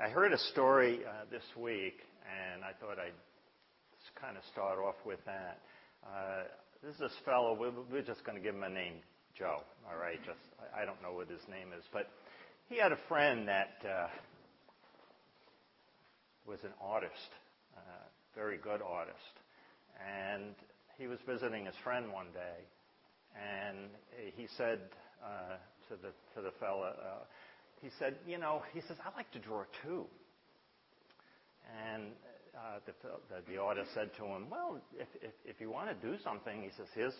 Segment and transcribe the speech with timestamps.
[0.00, 3.12] I heard a story uh, this week, and I thought I'd
[4.18, 5.60] kind of start off with that.
[6.02, 6.44] Uh,
[6.82, 7.54] this is this fellow.
[7.58, 9.04] We're, just going to give him a name,
[9.36, 9.60] Joe.
[9.84, 10.40] All right, just
[10.74, 12.08] I don't know what his name is, but
[12.70, 14.08] he had a friend that uh,
[16.48, 17.30] was an artist,
[17.76, 19.36] uh, very good artist,
[20.00, 20.54] and
[20.96, 22.64] he was visiting his friend one day,
[23.36, 23.90] and
[24.36, 24.80] he said
[25.22, 27.24] uh, to the to the fella, uh,
[27.82, 30.06] he said, you know, he says, I like to draw too.
[31.92, 32.12] And
[32.54, 32.92] uh, the,
[33.28, 36.62] the, the artist said to him, well, if, if, if you want to do something,
[36.62, 37.14] he says, here's,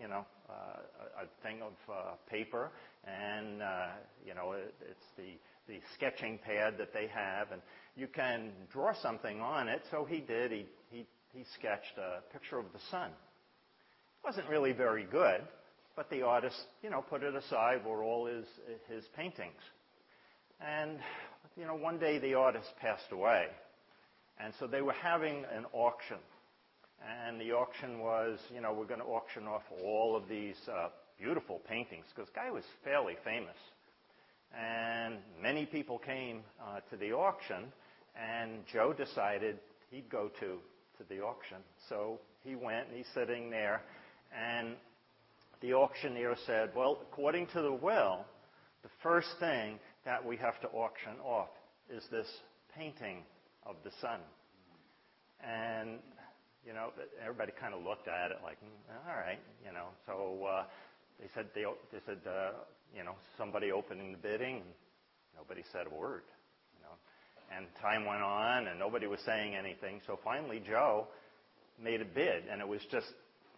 [0.00, 0.52] you know, uh,
[1.20, 2.70] a, a thing of uh, paper,
[3.04, 3.86] and, uh,
[4.24, 7.60] you know, it, it's the, the sketching pad that they have, and
[7.96, 9.82] you can draw something on it.
[9.90, 10.52] So he did.
[10.52, 13.10] He, he, he sketched a picture of the sun.
[13.10, 15.42] It wasn't really very good,
[15.96, 18.46] but the artist, you know, put it aside were all his,
[18.88, 19.60] his paintings.
[20.64, 20.98] And,
[21.56, 23.46] you know, one day the artist passed away.
[24.40, 26.16] And so they were having an auction.
[27.26, 30.88] And the auction was, you know, we're going to auction off all of these uh,
[31.18, 33.56] beautiful paintings because the guy was fairly famous.
[34.58, 37.72] And many people came uh, to the auction,
[38.16, 39.58] and Joe decided
[39.90, 41.58] he'd go to, to the auction.
[41.88, 43.82] So he went, and he's sitting there,
[44.32, 44.76] and
[45.60, 48.24] the auctioneer said, well, according to the will,
[48.82, 51.48] the first thing that we have to auction off
[51.90, 52.26] is this
[52.76, 53.22] painting
[53.66, 54.20] of the sun.
[55.40, 55.98] And,
[56.66, 56.90] you know,
[57.22, 59.88] everybody kind of looked at it like, mm, all right, you know.
[60.06, 60.64] So uh,
[61.20, 62.52] they said, they, they said uh,
[62.96, 64.62] you know, somebody opening the bidding,
[65.36, 66.22] nobody said a word,
[66.76, 66.94] you know.
[67.56, 70.00] And time went on, and nobody was saying anything.
[70.06, 71.08] So finally, Joe
[71.82, 73.06] made a bid, and it was just,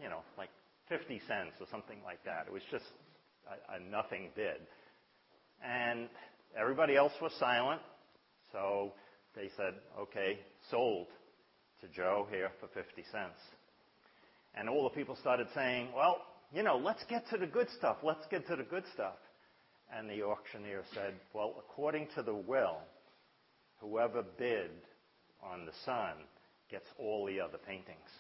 [0.03, 0.49] you know, like
[0.89, 2.47] 50 cents or something like that.
[2.47, 2.85] It was just
[3.47, 4.65] a, a nothing bid.
[5.63, 6.09] And
[6.59, 7.81] everybody else was silent,
[8.53, 8.93] so
[9.35, 10.39] they said, okay,
[10.71, 11.07] sold
[11.81, 13.39] to Joe here for 50 cents.
[14.55, 16.23] And all the people started saying, well,
[16.53, 17.99] you know, let's get to the good stuff.
[18.03, 19.17] Let's get to the good stuff.
[19.95, 22.79] And the auctioneer said, well, according to the will,
[23.81, 24.71] whoever bid
[25.43, 26.15] on the sun
[26.71, 28.11] gets all the other paintings.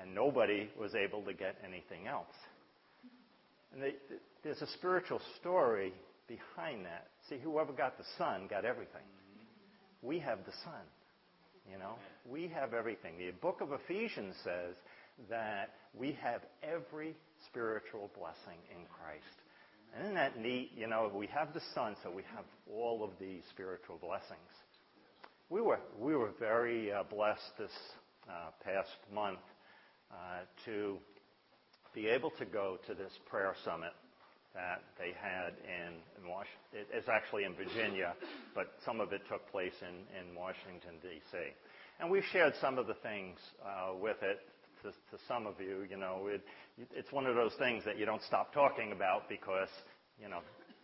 [0.00, 2.34] And nobody was able to get anything else.
[3.72, 3.92] And
[4.42, 5.92] there's a spiritual story
[6.26, 7.08] behind that.
[7.32, 9.06] See, whoever got the sun got everything.
[10.02, 10.82] We have the sun.
[11.70, 11.94] You know,
[12.28, 13.16] we have everything.
[13.16, 14.74] The book of Ephesians says
[15.30, 17.14] that we have every
[17.46, 19.24] spiritual blessing in Christ.
[19.94, 20.72] And isn't that neat?
[20.76, 24.52] You know, we have the sun, so we have all of these spiritual blessings.
[25.48, 27.70] We were, we were very uh, blessed this
[28.28, 29.38] uh, past month
[30.10, 30.98] uh, to
[31.94, 33.92] be able to go to this prayer summit
[34.54, 36.84] that they had in, in Washington.
[36.92, 38.14] It's actually in Virginia,
[38.54, 41.38] but some of it took place in, in Washington, D.C.
[42.00, 44.40] And we've shared some of the things uh, with it
[44.82, 44.92] to,
[45.28, 45.86] some of you.
[45.88, 46.42] You know, it,
[46.94, 49.68] it's one of those things that you don't stop talking about because,
[50.20, 50.40] you know,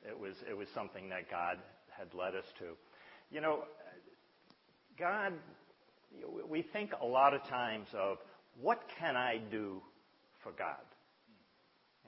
[0.09, 1.59] it was, it was something that God
[1.91, 2.77] had led us to.
[3.31, 3.65] You know,
[4.99, 5.35] God,
[6.49, 8.19] we think a lot of times of
[8.61, 9.83] what can I do
[10.43, 10.83] for God?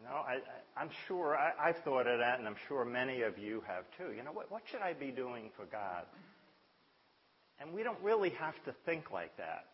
[0.00, 0.38] You know, I,
[0.76, 4.14] I, am sure I've thought of that, and I'm sure many of you have too.
[4.16, 6.04] You know, what, what should I be doing for God?
[7.60, 9.66] And we don't really have to think like that.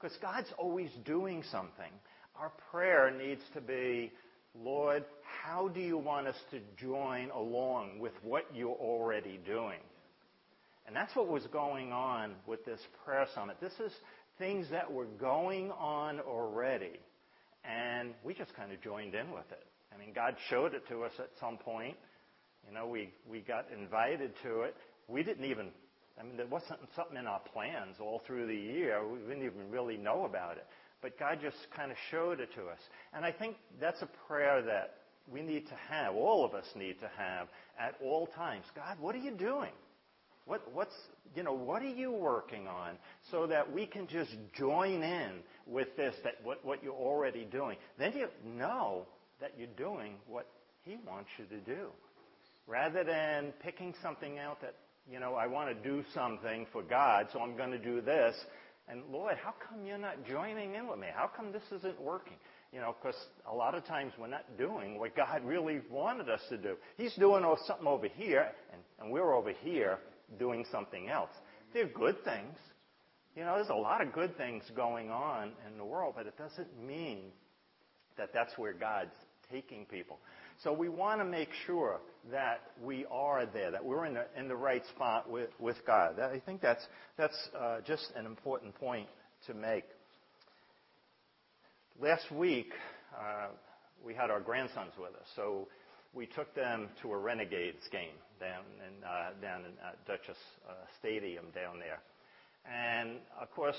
[0.00, 1.92] Because God's always doing something.
[2.34, 4.10] Our prayer needs to be,
[4.58, 5.04] Lord,
[5.42, 9.80] how do you want us to join along with what you're already doing?
[10.86, 13.58] And that's what was going on with this prayer summit.
[13.60, 13.92] This is
[14.38, 16.98] things that were going on already.
[17.64, 19.64] And we just kind of joined in with it.
[19.94, 21.96] I mean, God showed it to us at some point.
[22.66, 24.76] You know, we, we got invited to it.
[25.08, 25.68] We didn't even,
[26.18, 29.00] I mean, there wasn't something in our plans all through the year.
[29.06, 30.66] We didn't even really know about it.
[31.00, 32.78] But God just kind of showed it to us.
[33.12, 34.94] And I think that's a prayer that
[35.30, 37.48] we need to have, all of us need to have
[37.78, 38.64] at all times.
[38.74, 39.70] God, what are you doing?
[40.44, 40.94] What, what's,
[41.36, 42.96] you know, what are you working on
[43.30, 45.30] so that we can just join in
[45.66, 47.76] with this, that what, you're already doing?
[47.98, 49.06] Then you know
[49.40, 50.46] that you're doing what
[50.82, 51.88] he wants you to do.
[52.66, 54.74] Rather than picking something out that,
[55.10, 58.34] you know, I want to do something for God, so I'm going to do this.
[58.88, 61.06] And Lord, how come you're not joining in with me?
[61.14, 62.36] How come this isn't working?
[62.72, 66.40] You know, because a lot of times we're not doing what God really wanted us
[66.48, 66.76] to do.
[66.96, 68.48] He's doing something over here,
[69.00, 69.98] and we're over here
[70.38, 71.30] doing something else.
[71.72, 72.56] They're good things.
[73.36, 76.36] You know, there's a lot of good things going on in the world, but it
[76.36, 77.18] doesn't mean
[78.18, 79.14] that that's where God's
[79.50, 80.18] taking people.
[80.62, 82.00] So we want to make sure
[82.30, 86.20] that we are there, that we're in the, in the right spot with, with God.
[86.20, 86.86] I think that's,
[87.16, 89.08] that's uh, just an important point
[89.46, 89.84] to make.
[92.00, 92.72] Last week,
[93.16, 93.48] uh,
[94.04, 95.68] we had our grandsons with us, so
[96.14, 100.36] we took them to a Renegades game down in, uh, uh, Dutchess
[100.68, 102.00] uh, Stadium down there.
[102.70, 103.76] And of course,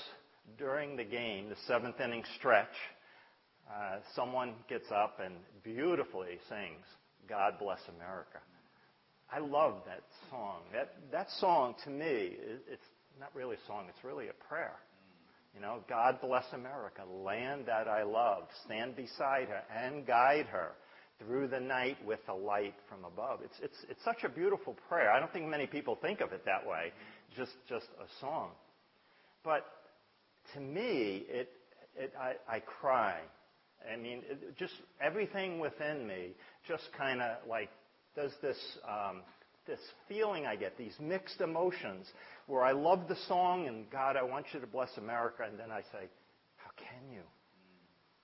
[0.58, 2.74] during the game, the seventh inning stretch,
[4.14, 6.84] someone gets up and beautifully sings,
[7.28, 8.38] God Bless America.
[9.32, 10.60] I love that song.
[10.72, 12.36] That, that song, to me,
[12.70, 12.82] it's
[13.18, 14.76] not really a song, it's really a prayer.
[15.54, 18.44] You know, God bless America, land that I love.
[18.64, 20.72] Stand beside her and guide her
[21.18, 23.40] through the night with a light from above.
[23.44, 25.10] It's, it's, it's such a beautiful prayer.
[25.10, 26.92] I don't think many people think of it that way,
[27.36, 28.50] just, just a song.
[29.44, 29.64] But
[30.54, 31.50] to me, it,
[31.96, 33.18] it, I, I cry.
[33.92, 36.32] I mean, it, just everything within me
[36.66, 37.70] just kind of like
[38.16, 38.58] does this,
[38.88, 39.22] um,
[39.66, 42.06] this feeling I get, these mixed emotions
[42.46, 45.44] where I love the song and God, I want you to bless America.
[45.48, 46.08] And then I say,
[46.56, 47.22] how can you?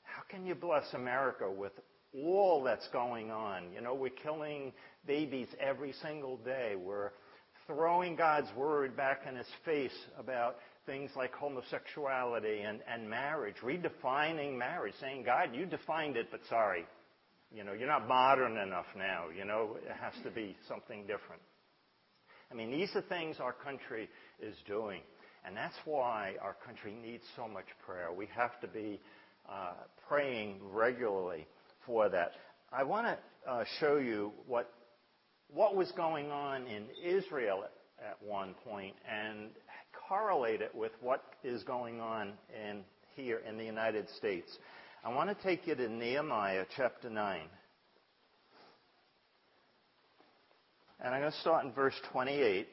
[0.02, 1.72] How can you bless America with
[2.14, 3.72] all that's going on?
[3.74, 4.72] You know, we're killing
[5.06, 6.74] babies every single day.
[6.76, 7.10] We're
[7.66, 14.58] throwing God's word back in his face about things like homosexuality and, and marriage, redefining
[14.58, 16.84] marriage, saying, God, you defined it, but sorry.
[17.52, 19.24] You know, you're not modern enough now.
[19.36, 21.42] You know, it has to be something different.
[22.50, 24.08] I mean, these are things our country
[24.40, 25.02] is doing.
[25.44, 28.12] And that's why our country needs so much prayer.
[28.12, 29.00] We have to be
[29.48, 29.72] uh,
[30.08, 31.46] praying regularly
[32.08, 32.32] that.
[32.72, 34.70] I want to uh, show you what,
[35.52, 37.72] what was going on in Israel at,
[38.26, 39.50] one point and
[40.08, 42.80] correlate it with what is going on in,
[43.14, 44.50] here in the United States.
[45.04, 47.40] I want to take you to Nehemiah chapter 9.
[51.02, 52.68] And I'm going to start in verse 28.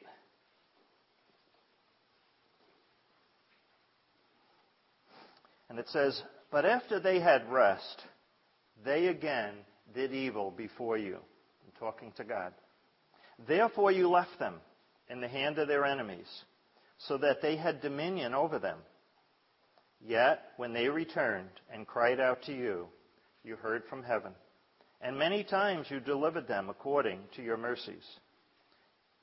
[5.70, 8.02] And it says, But after they had rest,
[8.84, 9.54] they again
[9.94, 11.16] did evil before you.
[11.16, 12.52] I'm talking to God.
[13.46, 14.54] Therefore you left them
[15.08, 16.26] in the hand of their enemies
[16.98, 18.78] so that they had dominion over them.
[20.00, 22.86] Yet, when they returned and cried out to you,
[23.44, 24.32] you heard from heaven.
[25.00, 28.04] And many times you delivered them according to your mercies,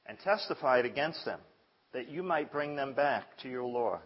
[0.05, 1.39] and testified against them,
[1.93, 3.99] that you might bring them back to your law.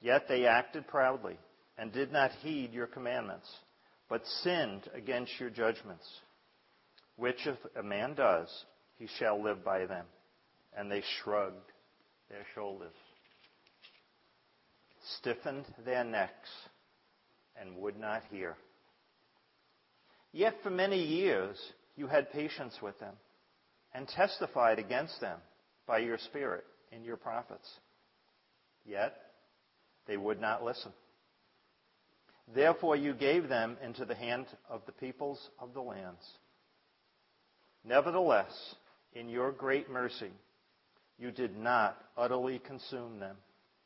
[0.00, 1.38] Yet they acted proudly,
[1.78, 3.48] and did not heed your commandments,
[4.08, 6.06] but sinned against your judgments.
[7.16, 8.48] Which if a man does,
[8.98, 10.06] he shall live by them.
[10.76, 11.72] And they shrugged
[12.28, 12.92] their shoulders,
[15.18, 16.50] stiffened their necks,
[17.58, 18.56] and would not hear.
[20.32, 21.56] Yet for many years
[21.96, 23.14] you had patience with them
[23.94, 25.38] and testified against them
[25.86, 27.68] by your Spirit in your prophets.
[28.84, 29.14] Yet
[30.06, 30.92] they would not listen.
[32.54, 36.22] Therefore you gave them into the hand of the peoples of the lands.
[37.84, 38.52] Nevertheless,
[39.14, 40.30] in your great mercy,
[41.18, 43.36] you did not utterly consume them,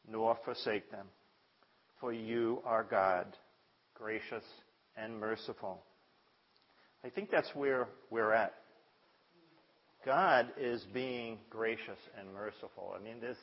[0.08, 1.06] nor forsake them.
[2.00, 3.26] For you are God,
[3.94, 4.44] gracious
[4.96, 5.82] and merciful.
[7.04, 8.54] I think that's where we're at.
[10.04, 12.94] God is being gracious and merciful.
[12.98, 13.36] I mean, there's,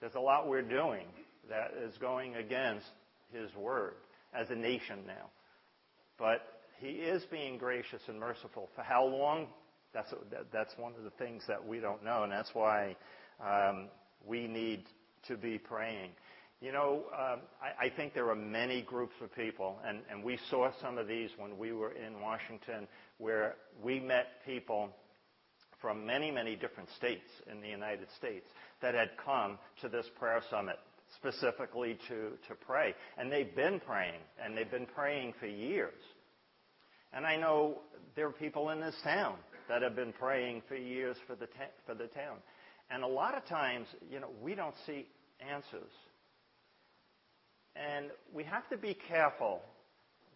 [0.00, 1.06] there's a lot we're doing
[1.48, 2.86] that is going against
[3.34, 3.94] His Word
[4.32, 5.30] as a nation now.
[6.18, 6.42] But
[6.80, 8.68] He is being gracious and merciful.
[8.74, 9.48] For how long?
[9.92, 10.12] That's,
[10.52, 12.96] that's one of the things that we don't know, and that's why
[13.40, 13.88] um,
[14.26, 14.84] we need
[15.28, 16.10] to be praying.
[16.60, 20.38] You know, um, I, I think there are many groups of people, and, and we
[20.50, 22.88] saw some of these when we were in Washington,
[23.18, 24.88] where we met people
[25.80, 28.46] from many, many different states in the United States
[28.80, 30.78] that had come to this prayer summit
[31.16, 32.32] specifically to,
[32.66, 32.94] pray.
[33.18, 36.00] And they've been praying, and they've been praying for years.
[37.12, 37.78] And I know
[38.16, 39.36] there are people in this town
[39.68, 42.38] that have been praying for years for the, ta- for the town.
[42.90, 45.06] And a lot of times, you know, we don't see
[45.40, 45.90] answers.
[47.76, 49.62] And we have to be careful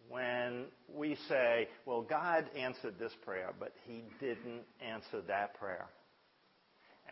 [0.09, 5.85] when we say, well, God answered this prayer, but he didn't answer that prayer.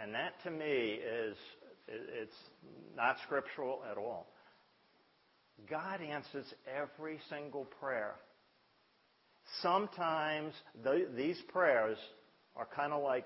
[0.01, 1.35] And that to me is,
[1.87, 2.35] it's
[2.95, 4.27] not scriptural at all.
[5.69, 8.15] God answers every single prayer.
[9.61, 10.53] Sometimes
[10.83, 11.97] the, these prayers
[12.55, 13.25] are kind of like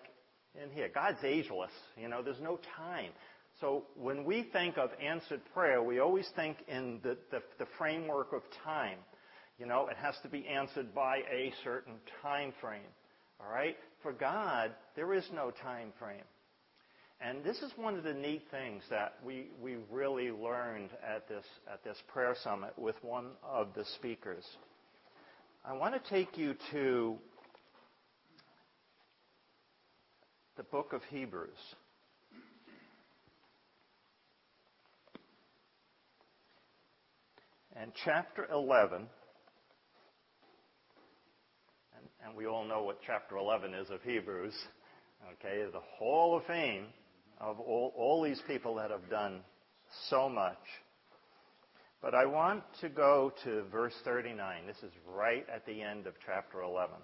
[0.62, 0.89] in here.
[0.94, 1.72] God's ageless.
[1.98, 3.12] You know, there's no time.
[3.60, 8.34] So when we think of answered prayer, we always think in the, the, the framework
[8.34, 8.98] of time.
[9.60, 12.82] You know, it has to be answered by a certain time frame.
[13.39, 13.75] All right?
[14.01, 16.24] For God, there is no time frame.
[17.24, 19.50] And this is one of the neat things that we,
[19.92, 24.44] really learned at this, at this prayer summit with one of the speakers.
[25.63, 27.16] I want to take you to
[30.58, 31.50] the book of Hebrews.
[37.75, 39.08] And chapter 11, and,
[42.25, 44.56] and we all know what chapter 11 is of Hebrews,
[45.34, 46.86] okay, the Hall of Fame
[47.42, 49.42] of all, all these people that have done
[50.10, 50.58] so much.
[52.02, 54.66] But I want to go to verse 39.
[54.66, 56.96] This is right at the end of chapter 11.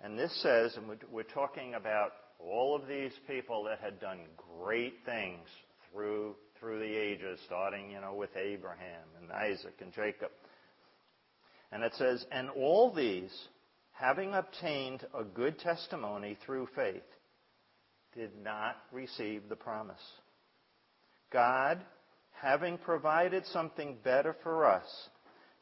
[0.00, 4.20] And this says, and we're talking about all of these people that had done
[4.60, 5.46] great things
[5.92, 10.30] through through the ages, starting, you know, with Abraham and Isaac and Jacob.
[11.70, 13.30] And it says, and all these,
[13.98, 17.02] having obtained a good testimony through faith,
[18.14, 19.96] did not receive the promise.
[21.32, 21.80] God,
[22.30, 24.86] having provided something better for us,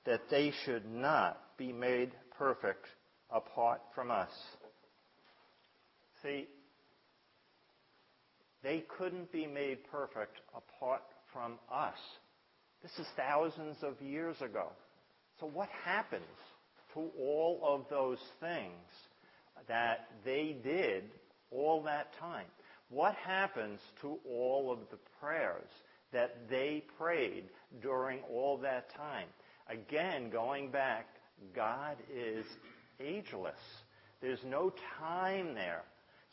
[0.04, 2.86] that they should not be made perfect
[3.30, 4.30] apart from us.
[6.22, 6.46] See,
[8.62, 11.02] they couldn't be made perfect apart
[11.32, 11.96] from us.
[12.82, 14.68] This is thousands of years ago.
[15.40, 16.22] So what happens
[16.96, 18.72] to all of those things
[19.68, 21.04] that they did
[21.50, 22.46] all that time?
[22.88, 25.68] What happens to all of the prayers
[26.12, 27.44] that they prayed
[27.82, 29.26] during all that time?
[29.68, 31.06] Again, going back,
[31.54, 32.46] God is
[33.00, 33.58] ageless.
[34.22, 35.82] There's no time there.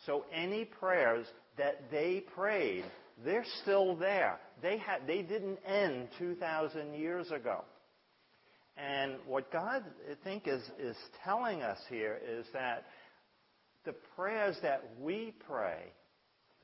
[0.06, 1.26] So any prayers
[1.58, 2.86] that they prayed,
[3.26, 4.40] they're still there.
[4.62, 7.64] They, had, they didn't end 2,000 years ago.
[8.78, 12.86] And what God, I think, is, is telling us here is that
[13.86, 15.92] the prayers that we pray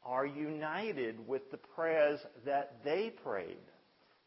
[0.03, 3.57] are united with the prayers that they prayed.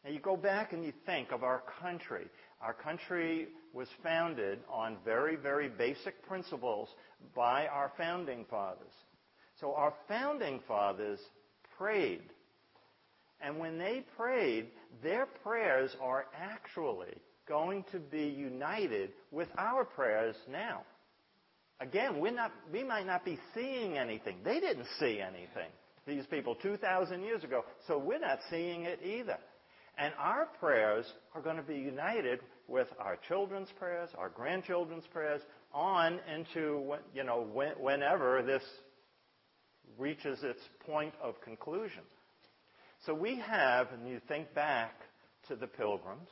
[0.03, 2.25] Now you go back and you think of our country.
[2.61, 6.89] Our country was founded on very, very basic principles
[7.35, 8.93] by our founding fathers.
[9.59, 11.19] So our founding fathers
[11.77, 12.23] prayed.
[13.41, 14.67] And when they prayed,
[15.01, 17.15] their prayers are actually
[17.47, 20.83] going to be united with our prayers now.
[21.79, 24.37] Again, we're not, we might not be seeing anything.
[24.43, 25.69] They didn't see anything,
[26.07, 27.65] these people, 2,000 years ago.
[27.87, 29.37] So we're not seeing it either.
[29.97, 35.41] And our prayers are going to be united with our children's prayers, our grandchildren's prayers,
[35.73, 37.45] on into, you know,
[37.79, 38.63] whenever this
[39.97, 42.01] reaches its point of conclusion.
[43.05, 44.93] So we have, and you think back
[45.49, 46.29] to the pilgrims,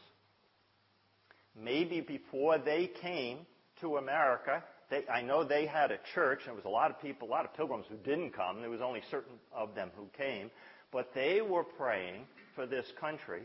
[1.60, 3.40] maybe before they came
[3.82, 7.02] to America, they, I know they had a church, and there was a lot of
[7.02, 8.62] people, a lot of pilgrims who didn't come.
[8.62, 10.52] There was only certain of them who came.
[10.92, 13.44] But they were praying for this country.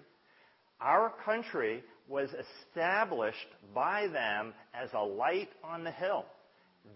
[0.81, 2.29] Our country was
[2.69, 6.27] established by them as a light on the hill.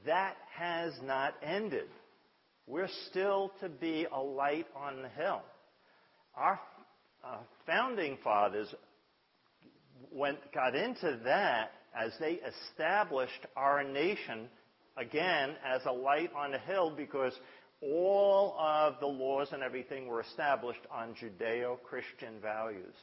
[0.06, 1.88] That has not ended.
[2.66, 5.42] We're still to be a light on the hill.
[6.36, 6.60] Our
[7.24, 8.72] uh, founding fathers
[10.12, 14.48] went, got into that as they established our nation
[14.96, 17.32] again as a light on the hill because
[17.82, 22.94] all of the laws and everything were established on Judeo-Christian values.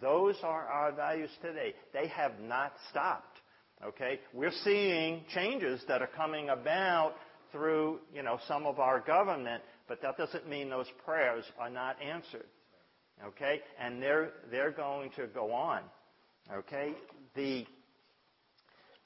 [0.00, 1.74] Those are our values today.
[1.92, 3.38] They have not stopped.
[3.84, 4.20] Okay?
[4.32, 7.14] We're seeing changes that are coming about
[7.52, 12.00] through, you know, some of our government, but that doesn't mean those prayers are not
[12.02, 12.46] answered.
[13.26, 13.60] Okay?
[13.78, 15.80] And they're, they're going to go on.
[16.52, 16.94] Okay?
[17.34, 17.66] The,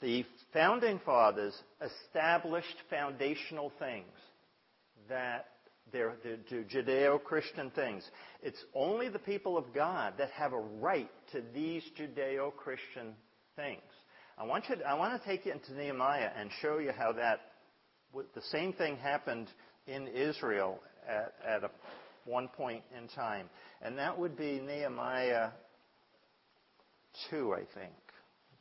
[0.01, 4.07] the founding fathers established foundational things
[5.09, 5.47] that
[5.93, 6.17] they're,
[6.51, 8.05] Judeo-Christian things.
[8.43, 13.15] It's only the people of God that have a right to these Judeo-Christian
[13.57, 13.81] things.
[14.37, 17.41] I want, to, I want to take you into Nehemiah and show you how that
[18.13, 19.49] the same thing happened
[19.87, 20.79] in Israel
[21.09, 21.63] at,
[22.25, 23.49] one point in time.
[23.81, 25.49] And that would be Nehemiah
[27.31, 27.95] 2, I think.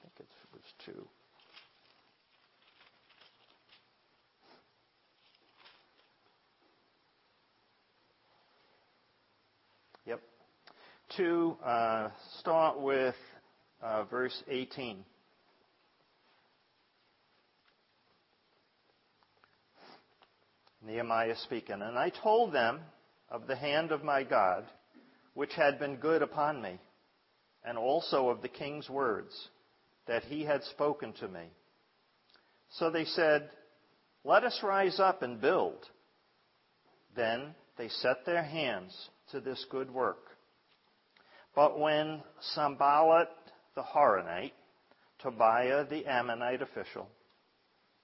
[0.03, 1.07] I think it was 2.
[10.05, 10.21] Yep.
[11.17, 12.09] 2, uh,
[12.39, 13.15] start with
[13.81, 15.03] uh, verse 18.
[20.85, 21.81] Nehemiah speaking.
[21.81, 22.79] And I told them
[23.29, 24.63] of the hand of my God,
[25.33, 26.79] which had been good upon me,
[27.63, 29.49] and also of the king's words
[30.07, 31.45] that he had spoken to me.
[32.71, 33.49] So they said,
[34.23, 35.85] Let us rise up and build.
[37.15, 38.95] Then they set their hands
[39.31, 40.27] to this good work.
[41.55, 42.21] But when
[42.53, 43.29] Sanballat
[43.75, 44.53] the Horonite,
[45.19, 47.07] Tobiah the Ammonite official,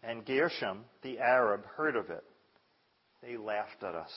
[0.02, 2.24] and Geshem the Arab heard of it,
[3.22, 4.12] they laughed at us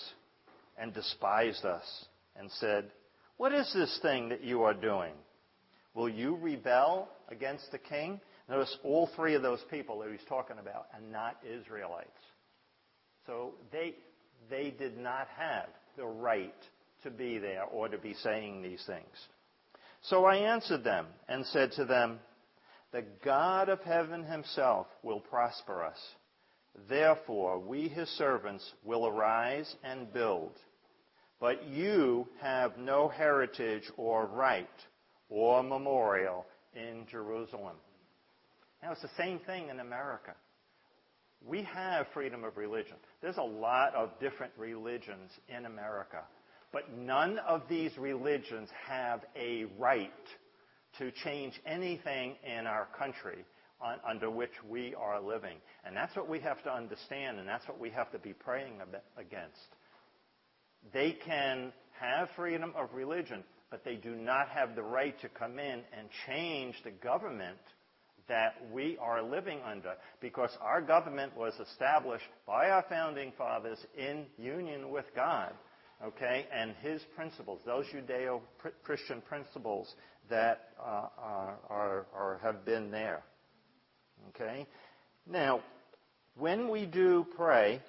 [0.79, 2.91] and despised us and said,
[3.37, 5.13] What is this thing that you are doing?
[5.97, 8.21] Will you rebel against the king?
[8.51, 12.11] Notice all three of those people that he's talking about are not Israelites.
[13.27, 13.95] So they,
[14.51, 16.55] they did not have the right
[17.03, 19.07] to be there or to be saying these things.
[20.03, 22.19] So I answered them and said to them,
[22.93, 25.99] The God of heaven himself will prosper us.
[26.91, 30.53] Therefore, we his servants will arise and build.
[31.41, 34.69] But you have no heritage or right
[35.29, 37.77] or memorial in Jerusalem.
[38.83, 40.35] Now, it's the same thing in America.
[41.45, 42.97] We have freedom of religion.
[43.23, 46.23] There's a lot of different religions in America.
[46.73, 50.11] But none of these religions have a right
[50.99, 53.45] to change anything in our country
[53.81, 55.59] on, under which we are living.
[55.85, 58.81] And that's what we have to understand, and that's what we have to be praying
[59.17, 59.57] against.
[60.93, 65.59] They can have freedom of religion, but they do not have the right to come
[65.59, 67.59] in and change the government
[68.29, 74.27] that we are living under because our government was established by our founding fathers in
[74.39, 75.53] union with God,
[76.05, 78.41] okay, and His principles, those Judeo
[78.83, 79.95] Christian principles
[80.29, 83.23] that uh, are, are, have been there.
[84.31, 84.67] Okay?
[85.29, 85.61] Now,
[86.37, 87.81] when we do pray,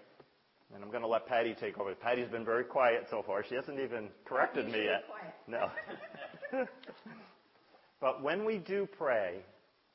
[0.74, 1.94] and I'm going to let Patty take over.
[1.96, 3.44] Patty's been very quiet so far.
[3.48, 5.04] She hasn't even corrected me yet.
[5.48, 5.70] No.
[8.02, 9.38] but when we do pray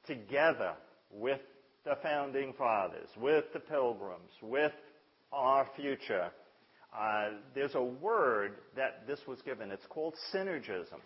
[0.07, 0.73] together
[1.11, 1.41] with
[1.85, 4.73] the founding fathers, with the pilgrims, with
[5.33, 6.31] our future,
[6.99, 9.71] uh, there's a word that this was given.
[9.71, 11.01] It's called synergism.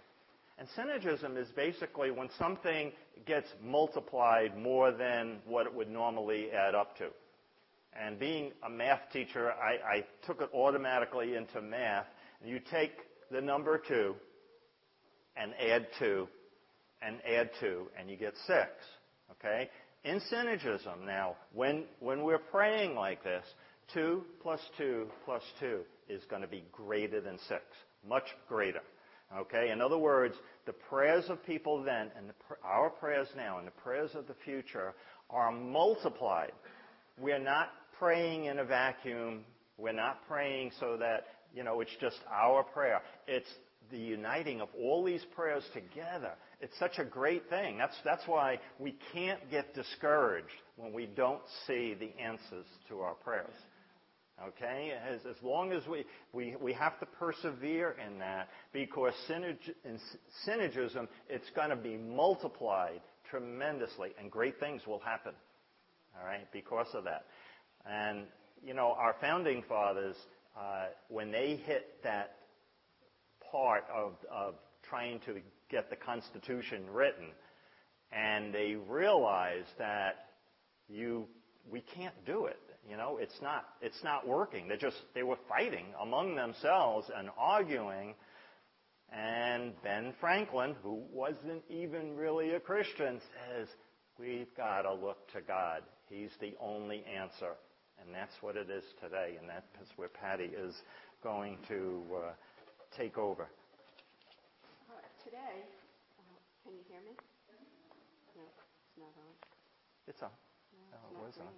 [0.59, 2.93] And synergism is basically when something
[3.27, 7.09] gets multiplied more than what it would normally add up to.
[8.05, 12.07] And being a math teacher, I, took it automatically into math.
[12.45, 12.93] You take
[13.31, 14.15] the number 2
[15.37, 16.29] and add 2
[17.03, 18.59] and add 2, and you get 6.
[19.33, 19.69] Okay?
[20.05, 23.45] In synergism, now, when, when we're praying like this,
[23.95, 27.61] 2 plus 2 plus 2 is going to be greater than 6.
[28.09, 28.83] Much greater.
[29.37, 29.71] Okay?
[29.71, 30.35] In other words,
[30.67, 32.31] the prayers of people then and
[32.65, 34.95] our prayers now and the prayers of the future
[35.31, 36.53] are multiplied.
[37.19, 39.45] We're not praying in a vacuum.
[39.79, 43.01] We're not praying so that, you know, it's just our prayer.
[43.27, 43.49] It's
[43.91, 46.33] the uniting of all these prayers together.
[46.61, 47.79] It's such a great thing.
[47.79, 53.15] That's, that's why we can't get discouraged when we don't see the answers to our
[53.15, 53.55] prayers.
[54.49, 54.93] Okay?
[55.09, 59.57] As, as long as we, we, we have to persevere in that because synerg,
[60.47, 65.33] synergism, it's going to be multiplied tremendously and great things will happen.
[66.19, 66.51] All right?
[66.53, 67.27] Because of that.
[67.91, 68.25] And,
[68.65, 70.17] you know, our founding fathers,
[70.59, 72.37] uh, when they hit that
[73.53, 74.55] part of, of
[74.89, 77.27] trying to get the Constitution written,
[78.13, 80.27] and they realized that
[80.89, 81.27] you,
[81.71, 82.59] we can't do it.
[82.89, 84.69] You know, it's not, it's not working.
[84.69, 88.15] They just, they were fighting among themselves and arguing.
[89.13, 93.69] And Ben Franklin, who wasn't even really a Christian, says,
[94.19, 95.83] we've got to look to God.
[96.09, 97.55] He's the only answer.
[98.01, 100.75] And that's what it is today, and that's where Patty is
[101.23, 102.33] going to uh,
[102.97, 103.49] take over.
[104.89, 105.65] Uh, today,
[106.19, 106.23] uh,
[106.63, 107.17] can you hear me?
[108.37, 109.33] No, it's not on.
[110.07, 110.31] It's on.
[110.93, 111.55] No, oh, it was on.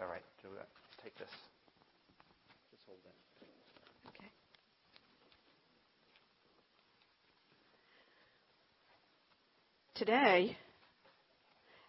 [0.00, 0.68] All right, do that.
[1.02, 1.26] Take this.
[2.70, 3.18] Just hold that.
[4.14, 4.30] Okay.
[9.98, 10.56] Today,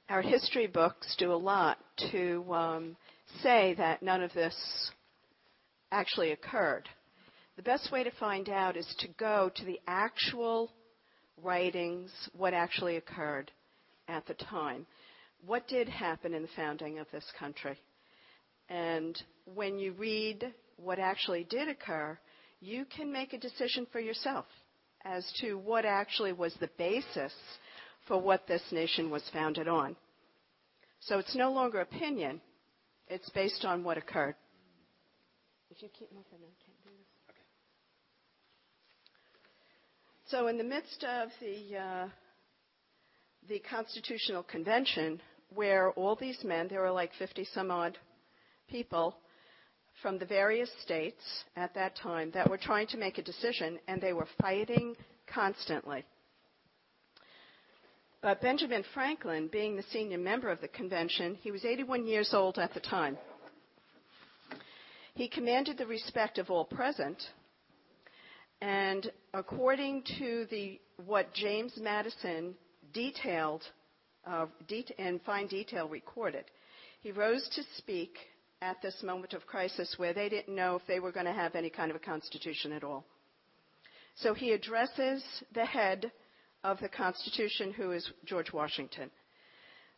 [0.10, 1.78] our history books do a lot
[2.12, 2.98] to um,
[3.44, 4.56] say that none of this
[5.92, 6.90] actually occurred.
[7.56, 10.72] The best way to find out is to go to the actual
[11.44, 13.52] writings, what actually occurred
[14.08, 14.88] at the time.
[15.46, 17.78] What did happen in the founding of this country?
[18.70, 19.22] And
[19.54, 22.18] when you read what actually did occur,
[22.60, 24.46] you can make a decision for yourself
[25.06, 27.34] as to what actually was the basis
[28.10, 29.96] for what this nation was founded on.
[31.00, 32.42] So it's no longer opinion,
[33.08, 34.36] It's based on what occurred.
[35.72, 37.08] If you keep moving, I can't do this.
[37.30, 37.48] Okay.
[40.28, 42.08] So, in the midst of the uh,
[43.48, 45.22] the Constitutional Convention,
[45.56, 47.98] where all these men, there were like 50 some odd
[48.70, 49.16] people
[50.02, 51.24] from the various states
[51.56, 54.96] at that time that were trying to make a decision, and they were fighting
[55.28, 56.04] constantly.
[58.22, 62.60] But Benjamin Franklin, being the senior member of the convention, he was 81 years old
[62.60, 63.18] at the time.
[65.16, 67.22] He commanded the respect of all present,
[68.62, 72.56] and according to the, what James Madison
[72.94, 73.64] detailed
[74.28, 76.46] uh, det- in fine detail recorded,
[77.02, 78.18] he rose to speak
[78.62, 81.56] at this moment of crisis where they didn't know if they were going to have
[81.56, 83.06] any kind of a constitution at all.
[84.16, 86.12] So he addresses the head
[86.64, 89.10] of the Constitution, who is George Washington.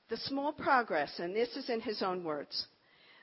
[0.09, 2.67] The small progress, and this is in his own words,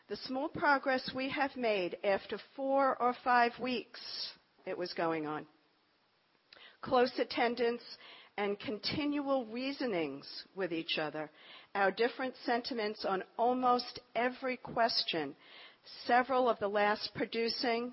[0.09, 4.01] the small progress we have made after four or five weeks
[4.67, 5.47] it was going on.
[6.81, 7.83] Close attendance
[8.39, 11.31] and continual reasonings with each other,
[11.75, 15.35] our different sentiments on almost every question,
[16.07, 17.93] several of the last producing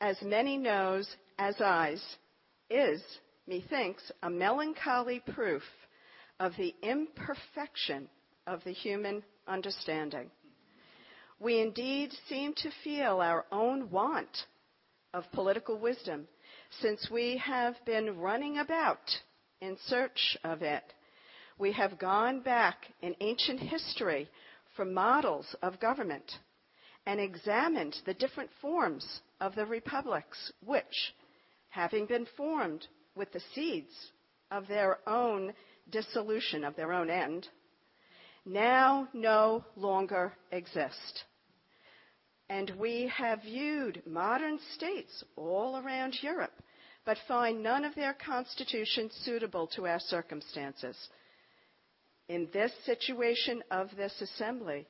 [0.00, 2.02] as many noes as ayes,
[2.68, 3.02] is,
[3.46, 5.62] methinks, a melancholy proof
[6.40, 8.08] of the imperfection
[8.46, 10.30] of the human understanding.
[11.38, 14.46] We indeed seem to feel our own want
[15.12, 16.26] of political wisdom,
[16.80, 19.20] since we have been running about
[19.60, 20.82] in search of it.
[21.58, 24.28] We have gone back in ancient history
[24.74, 26.30] for models of government
[27.06, 31.14] and examined the different forms of the republics, which,
[31.70, 33.92] having been formed with the seeds
[34.50, 35.52] of their own
[35.90, 37.48] dissolution, of their own end,
[38.44, 41.24] now no longer exist.
[42.48, 46.52] And we have viewed modern states all around Europe,
[47.04, 50.96] but find none of their constitutions suitable to our circumstances.
[52.28, 54.86] In this situation of this assembly,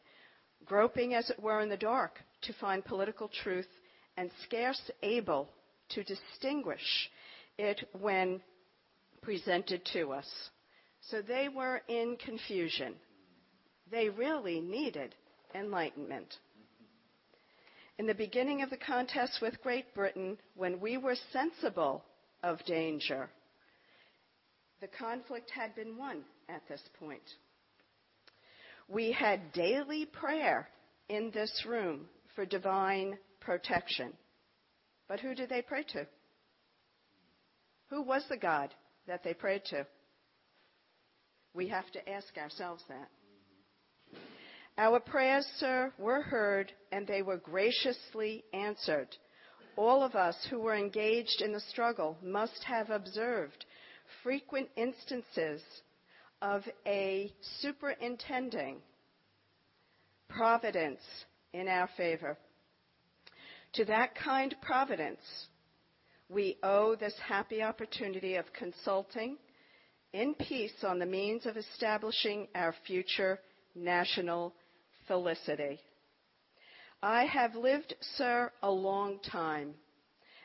[0.65, 3.69] groping as it were in the dark to find political truth
[4.17, 5.49] and scarce able
[5.91, 7.11] to distinguish
[7.59, 8.41] it when
[9.23, 10.29] presented to us.
[11.11, 12.95] So they were in confusion.
[13.91, 15.15] They really needed
[15.55, 16.35] enlightenment.
[17.99, 22.05] In the beginning of the contest with Great Britain, when we were sensible
[22.43, 23.31] of danger,
[24.81, 27.23] the conflict had been won at this point.
[28.89, 30.69] We had daily prayer
[31.09, 34.13] in this room for divine protection.
[35.09, 36.07] But who did they pray to?
[37.91, 38.75] Who was the God
[39.07, 39.87] that they prayed to?
[41.55, 43.09] We have to ask ourselves that.
[44.79, 49.09] Our prayers, sir, were heard and they were graciously answered.
[49.77, 53.65] All of us who were engaged in the struggle must have observed
[54.23, 55.63] frequent instances
[56.43, 58.79] of a superintending
[60.29, 61.01] providence
[61.53, 62.37] in our favor.
[63.75, 65.21] To that kind providence,
[66.29, 69.37] we owe this happy opportunity of consulting
[70.13, 73.39] in peace on the means of establishing our future
[73.75, 74.53] national
[75.07, 75.79] felicity.
[77.03, 79.75] I have lived, sir, a long time,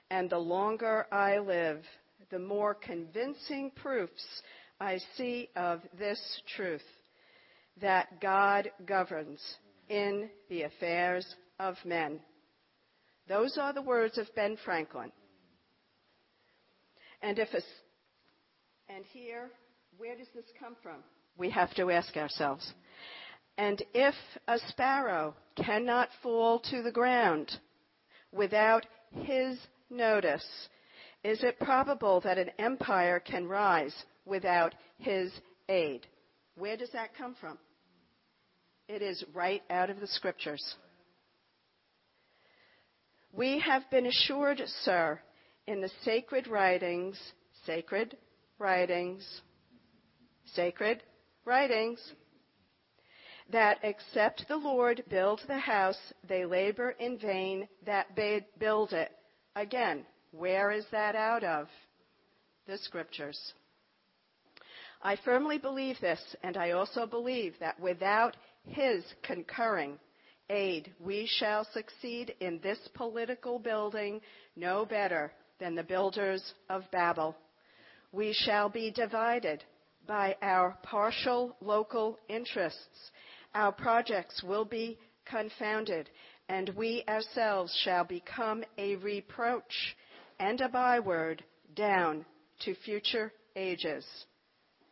[0.10, 1.84] and the longer I live,
[2.30, 4.24] the more convincing proofs
[4.80, 6.20] I see of this
[6.56, 6.84] truth
[7.82, 9.40] that God governs
[9.90, 11.26] in the affairs
[11.60, 12.20] of men.
[13.28, 15.12] Those are the words of Ben Franklin.
[17.22, 17.62] And if a,
[18.94, 19.50] and here,
[19.98, 21.04] where does this come from?
[21.38, 22.74] We have to ask ourselves.
[23.58, 24.16] And if
[24.48, 27.52] a sparrow cannot fall to the ground
[28.32, 28.86] without
[29.24, 29.58] his
[29.90, 30.46] notice,
[31.24, 33.94] is it probable that an empire can rise
[34.26, 35.32] without his
[35.70, 36.08] aid?
[36.58, 37.58] Where does that come from?
[38.88, 40.76] It is right out of the scriptures.
[43.32, 45.20] We have been assured, sir,
[45.72, 47.18] in the sacred writings,
[47.66, 48.18] sacred
[48.60, 49.42] writings,
[50.54, 51.02] sacred
[51.46, 51.98] writings,
[53.50, 58.14] that except the Lord build the house, they labor in vain that
[58.60, 59.12] build it.
[59.56, 61.70] Again, where is that out of?
[62.68, 63.54] The scriptures.
[65.02, 70.00] I firmly believe this, and I also believe that without his concurring
[70.50, 74.20] aid, we shall succeed in this political building
[74.58, 77.38] no better than the builders of Babel.
[78.12, 79.64] We shall be divided
[80.06, 83.12] by our partial local interests
[83.54, 86.10] our projects will be confounded,
[86.48, 89.96] and we ourselves shall become a reproach
[90.40, 91.44] and a byword
[91.76, 92.26] down
[92.62, 94.06] to future ages.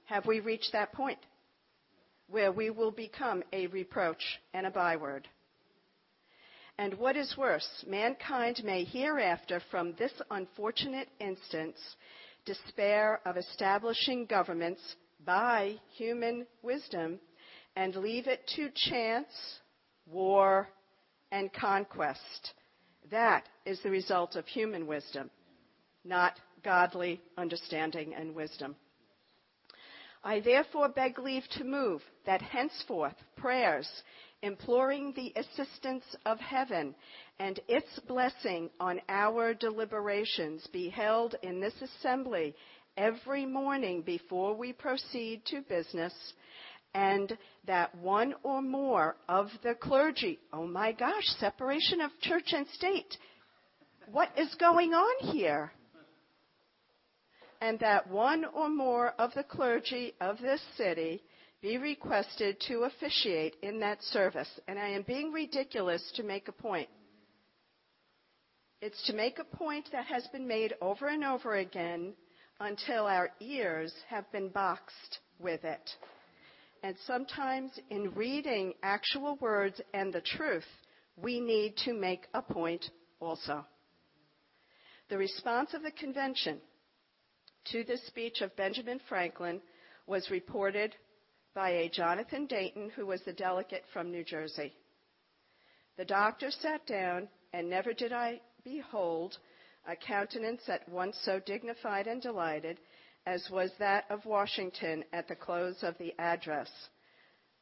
[0.05, 1.19] Have we reached that point
[2.27, 5.27] where we will become a reproach and a byword?
[6.79, 11.77] And what is worse, mankind may hereafter, from this unfortunate instance,
[12.45, 17.19] despair of establishing governments by human wisdom
[17.75, 19.27] and leave it to chance,
[20.05, 20.69] war,
[21.33, 22.53] and conquest.
[23.11, 25.29] That is the result of human wisdom,
[26.05, 28.77] not godly understanding and wisdom.
[30.23, 33.89] I therefore beg leave to move that henceforth prayers
[34.41, 36.95] imploring the assistance of heaven
[37.39, 42.55] and its blessing on our deliberations be held in this assembly
[42.97, 46.13] every morning before we proceed to business
[46.93, 52.67] and that one or more of the clergy, oh my gosh, separation of church and
[52.69, 53.15] state.
[54.11, 55.71] What is going on here?
[57.61, 61.21] And that one or more of the clergy of this city
[61.61, 64.49] be requested to officiate in that service.
[64.67, 66.89] And I am being ridiculous to make a point.
[68.81, 72.13] It's to make a point that has been made over and over again
[72.61, 75.89] until our ears have been boxed with it.
[76.81, 80.65] And sometimes in reading actual words and the truth,
[81.17, 82.85] we need to make a point
[83.19, 83.65] also.
[85.09, 86.59] The response of the convention
[87.71, 89.59] to this speech of Benjamin Franklin
[90.07, 90.95] was reported
[91.59, 94.71] by a Jonathan Dayton, who was the delegate from New Jersey.
[95.97, 99.37] The doctor sat down, and never did I behold
[99.85, 102.77] a countenance at once so dignified and delighted
[103.25, 106.69] as was that of Washington at the close of the address.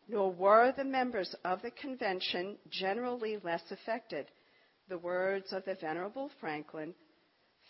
[0.07, 4.27] Nor were the members of the convention generally less affected.
[4.89, 6.93] The words of the Venerable Franklin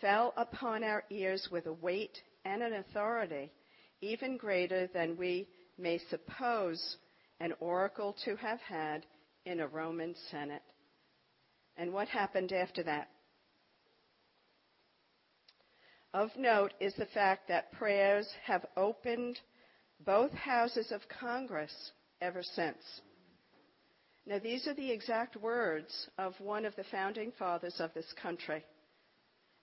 [0.02, 3.50] fell upon our ears with a weight and an authority
[4.02, 6.98] even greater than we may suppose
[7.40, 9.06] an oracle to have had
[9.46, 10.64] in a Roman Senate.
[11.78, 13.10] And what happened after that?
[16.14, 19.40] Of note is the fact that prayers have opened
[20.06, 23.02] both houses of Congress ever since.
[24.26, 28.66] Now, these are the exact words of one of the founding fathers of this country.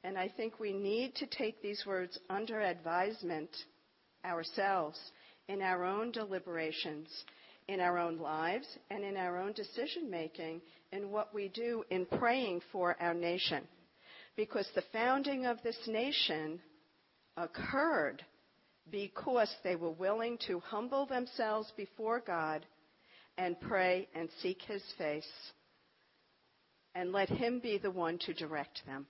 [0.04, 3.50] And I think we need to take these words under advisement
[4.24, 4.98] ourselves
[5.48, 7.08] in our own deliberations,
[7.68, 10.60] in our own lives, and in our own decision making
[10.92, 13.64] in what we do in praying for our nation.
[14.36, 16.60] Because the founding of this nation
[17.36, 18.24] occurred
[18.90, 22.66] because they were willing to humble themselves before God
[23.38, 25.28] and pray and seek His face
[26.94, 29.06] and let Him be the one to direct them.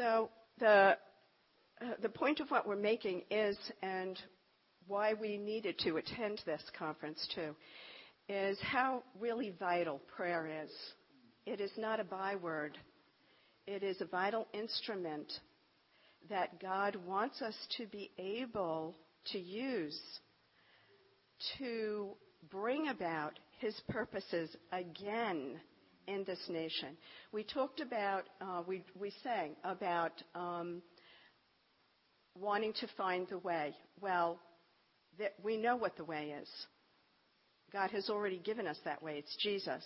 [0.00, 0.28] The
[0.62, 0.94] uh,
[2.02, 4.18] the point of what we're making is, and
[4.86, 7.54] why we needed to attend this conference too,
[8.28, 10.70] is how really vital prayer is.
[11.46, 12.76] It is not a byword.
[13.66, 15.32] It is a vital instrument
[16.28, 18.94] that God wants us to be able
[19.32, 19.98] to use
[21.58, 22.10] to
[22.50, 25.60] bring about his purposes again
[26.10, 26.96] in this nation.
[27.32, 30.82] We talked about, uh, we, we sang about um,
[32.34, 33.74] wanting to find the way.
[34.00, 34.38] Well,
[35.18, 36.48] th- we know what the way is.
[37.72, 39.18] God has already given us that way.
[39.18, 39.84] It's Jesus.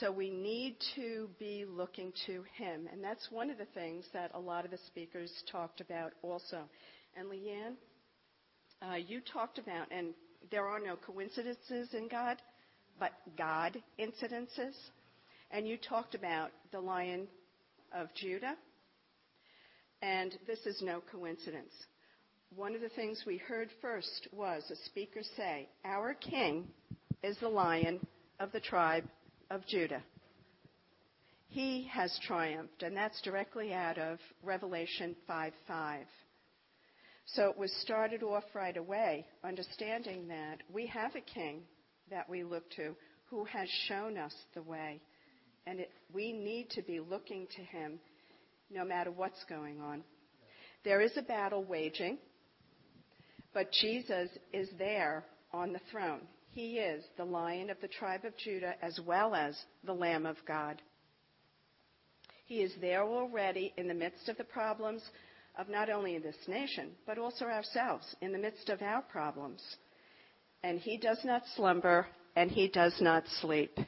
[0.00, 2.88] So we need to be looking to Him.
[2.92, 6.64] And that's one of the things that a lot of the speakers talked about also.
[7.16, 7.76] And Leanne,
[8.82, 10.12] uh, you talked about, and
[10.50, 12.36] there are no coincidences in God,
[13.00, 14.74] but God incidences.
[15.50, 17.26] And you talked about the Lion
[17.92, 18.56] of Judah
[20.02, 21.72] and this is no coincidence.
[22.54, 26.68] One of the things we heard first was a speaker say, Our king
[27.22, 28.00] is the lion
[28.40, 29.04] of the tribe
[29.50, 30.02] of Judah.
[31.48, 36.06] He has triumphed, and that's directly out of Revelation 5 5.
[37.26, 41.62] So it was started off right away, understanding that we have a king
[42.10, 42.94] that we look to
[43.26, 45.00] who has shown us the way.
[45.68, 47.98] And it, we need to be looking to him
[48.70, 50.02] no matter what's going on.
[50.82, 52.16] There is a battle waging,
[53.52, 56.22] but Jesus is there on the throne.
[56.52, 60.36] He is the lion of the tribe of Judah as well as the Lamb of
[60.46, 60.80] God.
[62.46, 65.02] He is there already in the midst of the problems
[65.58, 69.62] of not only this nation, but also ourselves, in the midst of our problems.
[70.62, 73.78] And He does not slumber and He does not sleep.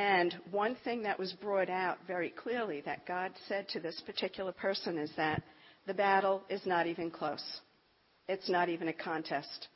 [0.00, 4.50] And one thing that was brought out very clearly that God said to this particular
[4.50, 5.42] person is that
[5.86, 7.44] the battle is not even close.
[8.26, 9.68] It's not even a contest.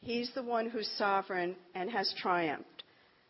[0.00, 2.84] He's the one who's sovereign and has triumphed.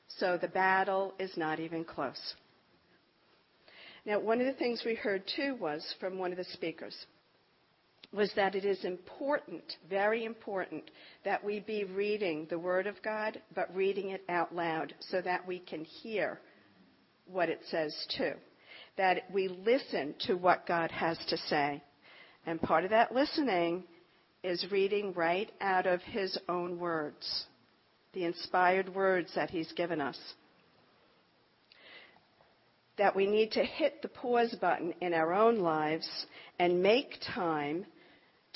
[0.06, 2.34] So the battle is not even close.
[4.06, 6.94] Now, one of the things we heard too was from one of the speakers
[8.12, 10.90] was that it is important, very important,
[11.24, 15.46] that we be reading the Word of God, but reading it out loud so that
[15.46, 16.40] we can hear
[17.26, 18.32] what it says too.
[18.96, 21.82] That we listen to what God has to say.
[22.46, 23.84] And part of that listening
[24.42, 27.44] is reading right out of His own words,
[28.14, 30.18] the inspired words that He's given us.
[32.96, 36.08] That we need to hit the pause button in our own lives
[36.58, 37.84] and make time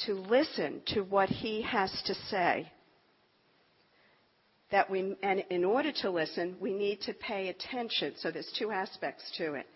[0.07, 2.71] to listen to what he has to say.
[4.71, 8.15] That we, and in order to listen, we need to pay attention.
[8.19, 9.67] So there's two aspects to it.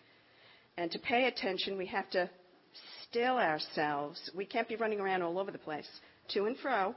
[0.78, 2.30] And to pay attention, we have to
[3.08, 4.30] still ourselves.
[4.34, 5.88] We can't be running around all over the place,
[6.30, 6.94] to and fro,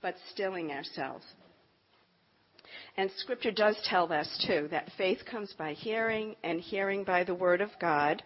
[0.00, 1.24] but stilling ourselves.
[2.96, 7.34] And scripture does tell us too that faith comes by hearing and hearing by the
[7.34, 8.22] word of God.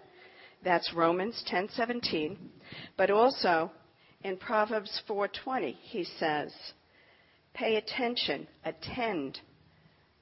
[0.62, 2.37] That's Romans 10:17.
[2.97, 3.71] But also
[4.22, 6.52] in Proverbs 4:20, he says,
[7.54, 9.40] "Pay attention, attend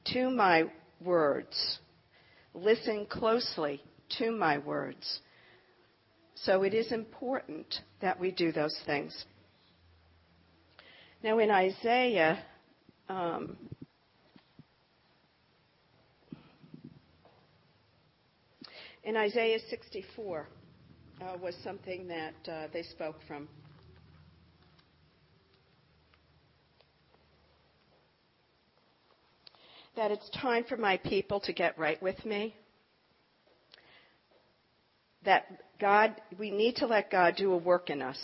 [0.04, 1.78] to my words.
[2.54, 3.82] Listen closely
[4.18, 5.20] to my words."
[6.34, 9.24] So it is important that we do those things.
[11.22, 12.44] Now in Isaiah,
[13.08, 13.56] um,
[19.02, 20.46] in Isaiah 64
[21.20, 23.48] uh, was something that uh, they spoke from.
[29.96, 32.54] That it's time for my people to get right with me.
[35.24, 35.46] That
[35.80, 38.18] God, we need to let God do a work in us.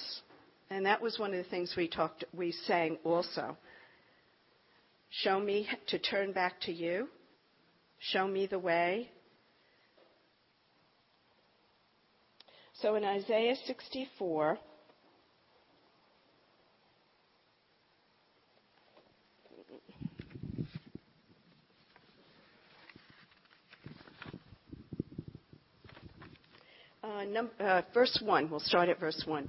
[0.71, 3.57] And that was one of the things we talked, we sang also.
[5.11, 7.09] Show me to turn back to you.
[7.99, 9.11] Show me the way.
[12.81, 14.59] So in Isaiah 64,
[27.13, 28.49] Uh, num- uh, verse 1.
[28.49, 29.49] We'll start at verse 1.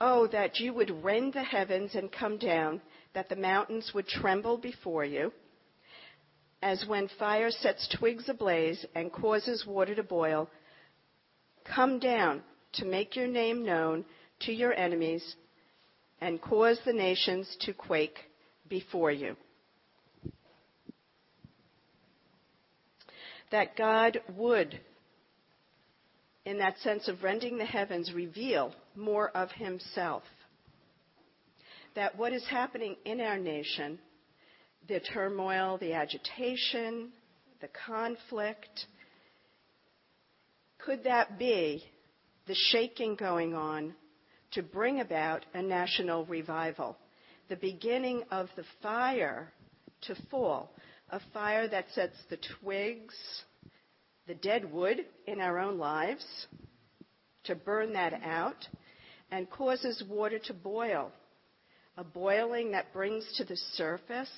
[0.00, 2.80] Oh, that you would rend the heavens and come down,
[3.14, 5.32] that the mountains would tremble before you,
[6.60, 10.50] as when fire sets twigs ablaze and causes water to boil.
[11.64, 12.42] Come down
[12.74, 14.04] to make your name known
[14.40, 15.36] to your enemies
[16.20, 18.18] and cause the nations to quake
[18.68, 19.36] before you.
[23.52, 24.80] That God would
[26.48, 30.22] in that sense of rending the heavens, reveal more of himself.
[31.94, 33.98] That what is happening in our nation,
[34.88, 37.10] the turmoil, the agitation,
[37.60, 38.86] the conflict,
[40.78, 41.84] could that be
[42.46, 43.94] the shaking going on
[44.52, 46.96] to bring about a national revival?
[47.50, 49.52] The beginning of the fire
[50.02, 50.72] to fall,
[51.10, 53.14] a fire that sets the twigs,
[54.28, 56.24] the dead wood in our own lives,
[57.44, 58.68] to burn that out,
[59.32, 61.10] and causes water to boil.
[61.96, 64.30] A boiling that brings to the surface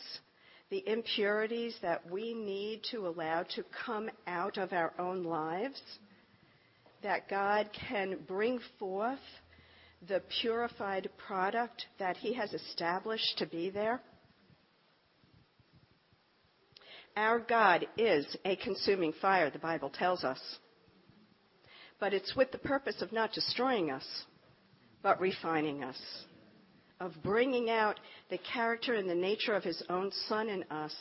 [0.71, 5.81] the impurities that we need to allow to come out of our own lives,
[7.03, 9.19] that God can bring forth
[10.09, 14.01] the purified product that He has established to be there.
[17.17, 20.41] Our God is a consuming fire, the Bible tells us.
[21.99, 24.07] But it's with the purpose of not destroying us,
[25.03, 26.01] but refining us,
[27.01, 30.95] of bringing out the character and the nature of His own Son in us,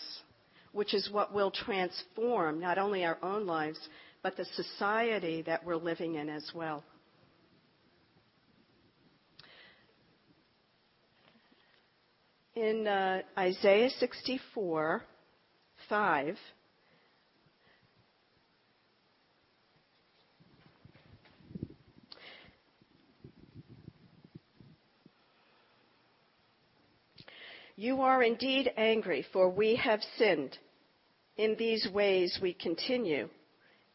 [0.72, 3.80] which is what will transform not only our own lives,
[4.22, 6.84] but the society that we're living in as well.
[12.56, 15.02] In uh, Isaiah 64,
[15.90, 16.38] 5.
[27.76, 30.58] You are indeed angry, for we have sinned.
[31.38, 33.30] In these ways we continue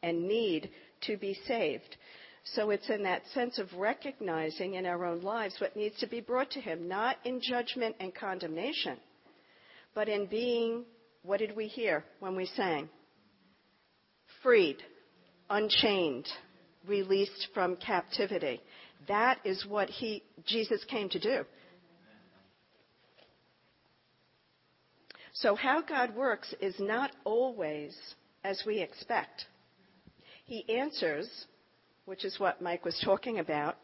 [0.03, 0.71] and need
[1.03, 1.97] to be saved.
[2.45, 6.23] So it's in that sense of recognizing in our own lives what needs to be
[6.23, 8.97] brought to Him, not in judgment and condemnation,
[9.95, 10.85] but in being,
[11.25, 12.89] what did we hear when we sang?
[14.43, 14.77] Freed,
[15.49, 16.29] unchained,
[16.87, 18.61] released from captivity.
[19.09, 21.45] That is what he, Jesus came to do.
[25.33, 27.97] So how God works is not always
[28.45, 29.47] as we expect.
[30.45, 31.29] He answers,
[32.05, 33.77] which is what Mike was talking about.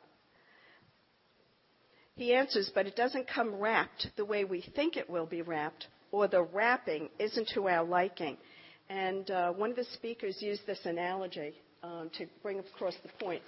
[2.14, 5.86] He answers, but it doesn't come wrapped the way we think it will be wrapped,
[6.12, 8.36] or the wrapping isn't to our liking.
[8.88, 13.42] And uh, one of the speakers used this analogy um, to bring across the point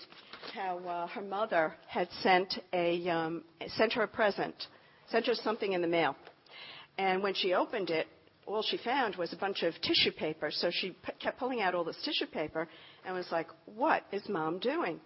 [0.54, 3.42] how uh, her mother had sent a um,
[3.76, 4.54] sent her a present,
[5.10, 6.16] sent her something in the mail,
[6.96, 8.06] and when she opened it,
[8.46, 10.50] all she found was a bunch of tissue paper.
[10.50, 12.68] So she p- kept pulling out all this tissue paper
[13.04, 15.00] and was like, "What is mom doing?"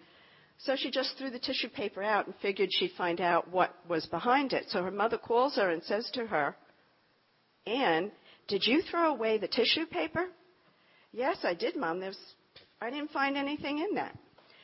[0.58, 4.06] So she just threw the tissue paper out and figured she'd find out what was
[4.06, 4.66] behind it.
[4.68, 6.56] So her mother calls her and says to her,
[7.66, 8.12] "Anne,
[8.48, 10.28] did you throw away the tissue paper?"
[11.12, 12.00] Yes, I did, mom.
[12.00, 12.18] There's
[12.80, 14.16] I didn't find anything in that.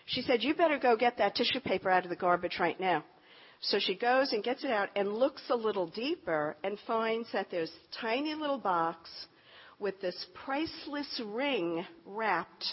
[0.07, 3.05] She said, You better go get that tissue paper out of the garbage right now.
[3.61, 7.50] So she goes and gets it out and looks a little deeper and finds that
[7.50, 9.09] there's a tiny little box
[9.78, 12.64] with this priceless ring wrapped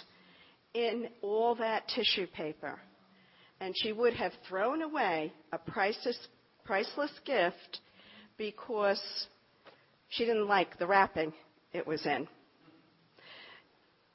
[0.74, 2.80] in all that tissue paper.
[3.60, 6.18] And she would have thrown away a priceless,
[6.66, 7.80] priceless gift
[8.38, 9.02] because
[10.10, 11.34] she didn't like the wrapping
[11.74, 12.28] it was in.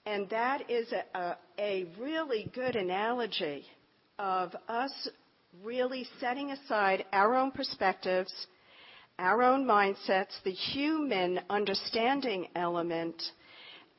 [0.06, 3.64] And that is a, a, a really good analogy
[4.18, 4.92] of us
[5.62, 8.32] really setting aside our own perspectives,
[9.18, 13.22] our own mindsets, the human understanding element,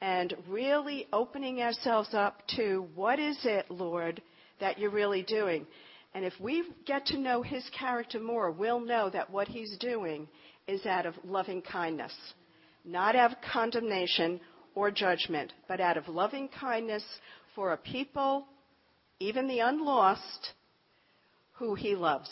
[0.02, 4.22] and really opening ourselves up to what is it, Lord,
[4.60, 5.66] that you're really doing.
[6.14, 10.28] And if we get to know his character more, we'll know that what he's doing
[10.68, 12.14] is out of loving kindness,
[12.84, 14.40] not out of condemnation
[14.74, 17.04] or judgment, but out of loving kindness
[17.56, 18.46] for a people,
[19.20, 20.54] even the unlost,
[21.54, 22.30] who he loves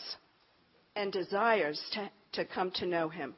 [0.95, 3.33] and desires to, to come to know him.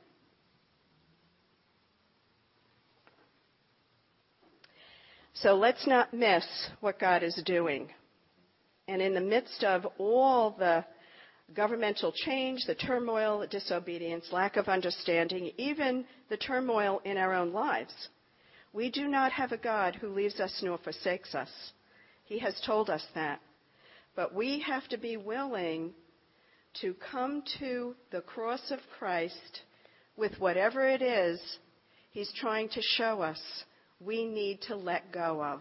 [5.34, 6.46] So let's not miss
[6.80, 7.90] what God is doing.
[8.88, 10.86] And in the midst of all the
[11.54, 17.94] governmental change, the turmoil, disobedience, lack of understanding, even the turmoil in our own lives,
[18.74, 21.50] we do not have a God who leaves us nor forsakes us.
[22.26, 23.40] He has told us that.
[24.16, 25.94] But we have to be willing
[26.82, 29.62] to come to the cross of Christ
[30.18, 31.40] with whatever it is
[32.16, 33.42] He's trying to show us
[34.00, 35.60] we need to let go of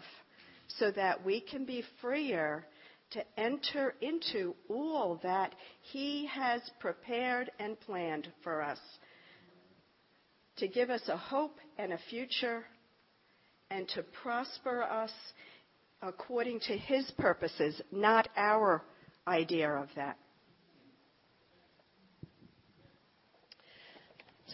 [0.79, 2.65] so that we can be freer
[3.11, 8.79] to enter into all that He has prepared and planned for us.
[10.59, 12.65] To give us a hope and a future
[13.71, 15.13] and to prosper us
[16.03, 18.83] according to His purposes, not our
[19.27, 20.19] idea of that.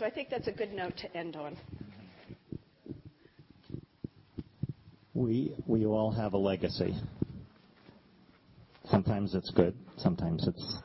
[0.01, 1.59] So I think that's a good note to end on.
[5.13, 6.95] We, we all have a legacy.
[8.91, 10.79] Sometimes it's good, sometimes it's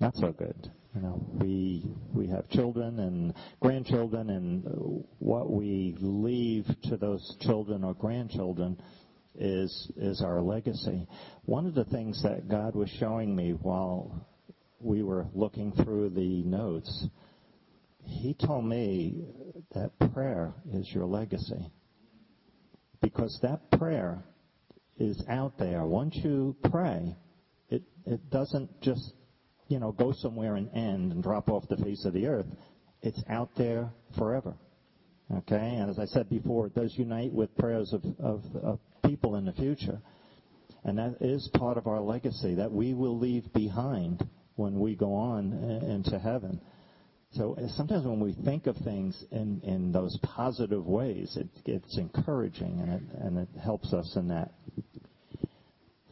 [0.00, 0.70] not so good.
[0.96, 7.84] You know, we we have children and grandchildren, and what we leave to those children
[7.84, 8.80] or grandchildren
[9.36, 11.06] is is our legacy.
[11.44, 14.26] One of the things that God was showing me while
[14.80, 17.06] we were looking through the notes,
[18.04, 19.24] He told me
[19.72, 21.70] that prayer is your legacy
[23.00, 24.24] because that prayer
[24.98, 25.84] is out there.
[25.84, 27.16] Once you pray,
[27.72, 29.12] it it doesn't just
[29.72, 32.46] you know, go somewhere and end and drop off the face of the earth.
[33.00, 34.54] It's out there forever.
[35.34, 35.76] Okay?
[35.78, 39.46] And as I said before, it does unite with prayers of, of, of people in
[39.46, 39.98] the future.
[40.84, 44.22] And that is part of our legacy that we will leave behind
[44.56, 45.52] when we go on
[45.88, 46.60] into heaven.
[47.32, 51.96] So uh, sometimes when we think of things in, in those positive ways, it, it's
[51.96, 54.52] encouraging and it, and it helps us in that.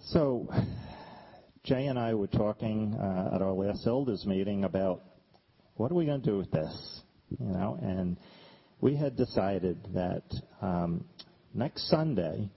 [0.07, 0.49] So
[1.65, 5.03] Jay and I were talking uh, at our last elders meeting about
[5.77, 7.03] what are we going to do with this,
[7.39, 8.17] you know, and
[8.81, 10.23] we had decided that
[10.63, 11.05] um,
[11.53, 12.49] next Sunday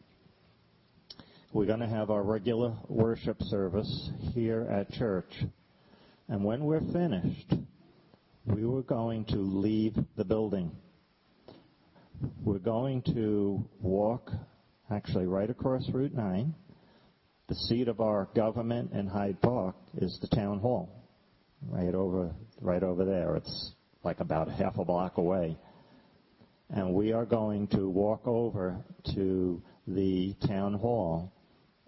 [1.51, 5.31] we're going to have our regular worship service here at church,
[6.29, 7.55] and when we're finished,
[8.45, 10.71] we were going to leave the building.
[12.41, 14.31] We're going to walk
[14.89, 16.55] actually right across Route 9.
[17.53, 20.89] The seat of our government in Hyde Park is the town hall,
[21.69, 23.35] right over, right over there.
[23.35, 23.73] It's
[24.03, 25.55] like about half a block away.
[26.71, 28.83] And we are going to walk over
[29.13, 31.31] to the town hall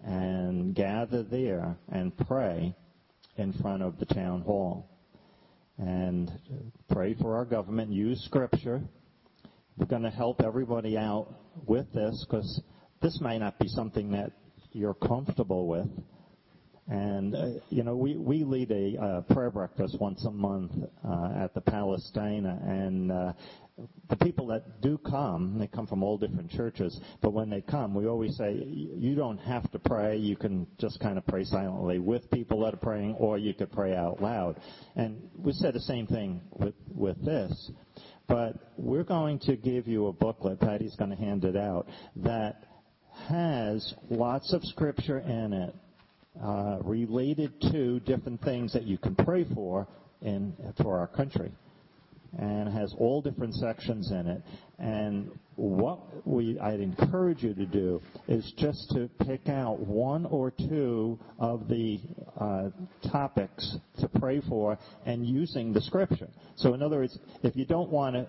[0.04, 2.72] and gather there and pray
[3.36, 4.88] in front of the town hall
[5.78, 6.30] and
[6.88, 8.80] pray for our government, use scripture.
[9.76, 11.26] We're going to help everybody out
[11.66, 12.62] with this because
[13.02, 14.30] this may not be something that
[14.76, 15.88] you're comfortable with.
[16.88, 20.70] And, uh, you know, we, we lead a uh, prayer breakfast once a month
[21.04, 23.10] uh, at the Palestina, and
[24.08, 27.94] the people that do come, they come from all different churches, but when they come,
[27.94, 30.16] we always say, you don't have to pray.
[30.16, 33.70] You can just kind of pray silently with people that are praying, or you could
[33.70, 34.60] pray out loud.
[34.94, 37.70] And we said the same thing with, with this.
[38.28, 42.64] But we're going to give you a booklet, Patty's going to hand it out, that
[43.28, 45.74] has lots of scripture in it
[46.42, 49.88] uh, related to different things that you can pray for
[50.22, 51.50] in, for our country
[52.38, 54.42] and has all different sections in it.
[54.78, 60.50] And what we, I'd encourage you to do is just to pick out one or
[60.50, 61.98] two of the
[62.38, 62.68] uh,
[63.10, 66.28] topics to pray for and using the scripture.
[66.56, 68.26] So in other words, if you don't want to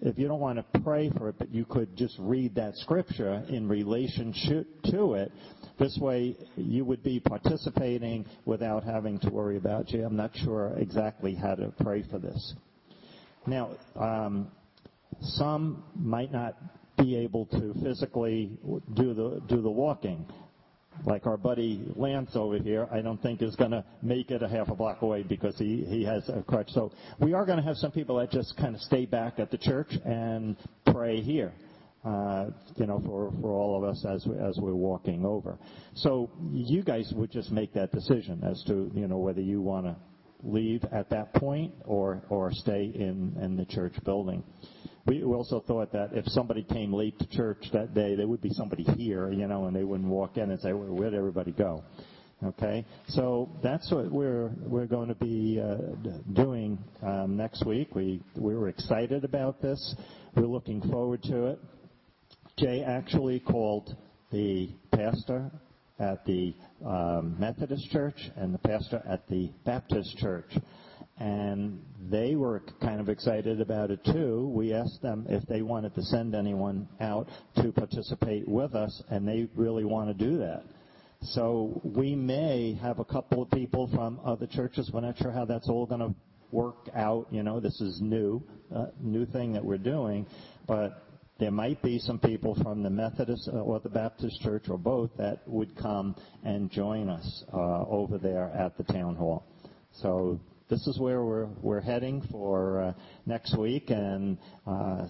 [0.00, 3.44] if you don't want to pray for it, but you could just read that scripture
[3.48, 5.32] in relationship to it,
[5.78, 10.74] this way you would be participating without having to worry about, gee, I'm not sure
[10.78, 12.54] exactly how to pray for this.
[13.46, 14.50] Now, um,
[15.20, 16.56] some might not
[16.96, 18.58] be able to physically
[18.94, 20.26] do the do the walking.
[21.04, 24.48] Like our buddy Lance over here, I don't think is going to make it a
[24.48, 26.70] half a block away because he he has a crutch.
[26.70, 29.50] So we are going to have some people that just kind of stay back at
[29.50, 30.56] the church and
[30.92, 31.52] pray here.
[32.04, 35.58] Uh, you know, for, for all of us as, we, as we're walking over.
[35.94, 39.86] So you guys would just make that decision as to, you know, whether you want
[39.86, 39.96] to
[40.44, 44.44] leave at that point or, or stay in, in the church building.
[45.08, 48.50] We also thought that if somebody came late to church that day, there would be
[48.50, 51.82] somebody here, you know, and they wouldn't walk in and say, well, where'd everybody go?
[52.44, 55.76] Okay, so that's what we're we're going to be uh,
[56.34, 57.94] doing um, next week.
[57.94, 59.96] We we were excited about this.
[60.36, 61.58] We're looking forward to it.
[62.58, 63.96] Jay actually called
[64.30, 65.50] the pastor
[65.98, 66.54] at the
[66.86, 70.52] um, Methodist church and the pastor at the Baptist church.
[71.18, 74.50] And they were kind of excited about it too.
[74.54, 79.26] We asked them if they wanted to send anyone out to participate with us, and
[79.26, 80.62] they really want to do that.
[81.20, 84.90] So we may have a couple of people from other churches.
[84.92, 86.14] We're not sure how that's all going to
[86.52, 87.26] work out.
[87.30, 88.42] You know, this is new,
[88.74, 90.26] uh, new thing that we're doing,
[90.66, 91.02] but
[91.38, 95.10] there might be some people from the Methodist uh, or the Baptist church or both
[95.18, 96.14] that would come
[96.44, 99.44] and join us uh, over there at the town hall.
[100.00, 102.92] So this is where we're heading for uh,
[103.26, 105.06] next week, and uh,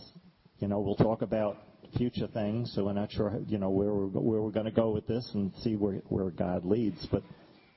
[0.59, 1.59] you know we'll talk about
[1.97, 2.73] future things.
[2.75, 5.75] So we're not sure you know where we're going to go with this and see
[5.75, 7.23] where God leads, but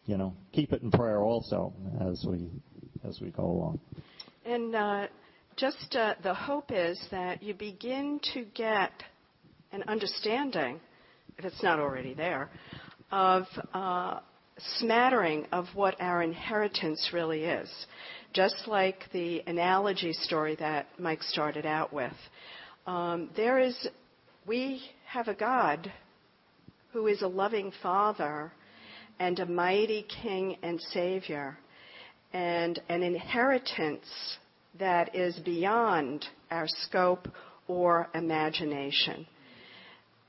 [0.05, 1.73] you know keep it in prayer also
[2.09, 2.49] as we
[3.07, 3.79] as we go along.
[4.45, 5.07] And uh,
[5.57, 8.91] just the hope is that you begin to get
[9.71, 10.79] an understanding,
[11.37, 12.49] if it's not already there,
[13.11, 13.45] of
[14.77, 17.69] smattering of what our inheritance really is.
[18.33, 22.13] Just like the analogy story that Mike started out with.
[22.87, 23.87] Um, there is,
[24.47, 25.91] we have a God
[26.93, 28.51] who is a loving Father
[29.19, 31.57] and a mighty King and Savior
[32.33, 34.07] and an inheritance
[34.79, 37.27] that is beyond our scope
[37.67, 39.27] or imagination.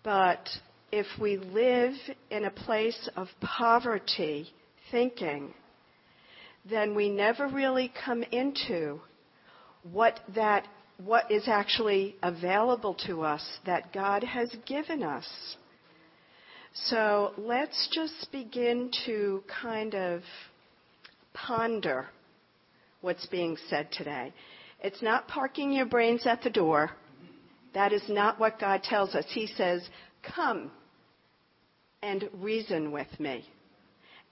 [0.02, 0.48] But
[0.92, 1.94] if we live
[2.30, 4.46] in a place of poverty
[4.90, 5.54] thinking,
[6.68, 9.00] then we never really come into
[9.90, 10.68] what that
[11.02, 15.26] what is actually available to us that God has given us.
[16.74, 20.20] So let's just begin to kind of
[21.32, 22.06] ponder
[23.00, 24.32] what's being said today.
[24.80, 26.90] It's not parking your brains at the door.
[27.74, 29.24] That is not what God tells us.
[29.28, 29.82] He says,
[30.36, 30.70] Come
[32.02, 33.44] and reason with me.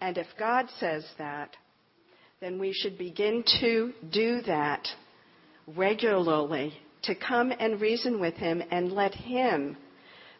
[0.01, 1.57] And if God says that,
[2.41, 4.89] then we should begin to do that
[5.77, 9.77] regularly, to come and reason with Him and let Him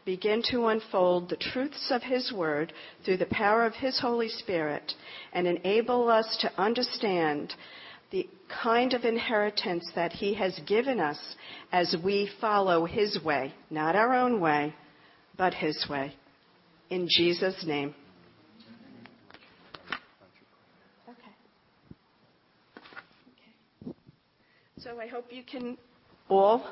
[0.05, 2.73] begin to unfold the truths of His Word
[3.05, 4.93] through the power of His Holy Spirit
[5.33, 7.55] and enable us to understand
[8.11, 8.29] the
[8.63, 11.19] kind of inheritance that He has given us
[11.71, 14.75] as we follow His way, not our own way,
[15.37, 16.15] but His way.
[16.91, 17.95] In Jesus' name.
[21.09, 21.15] Okay.
[24.79, 25.79] So I hope you can
[26.29, 26.67] all,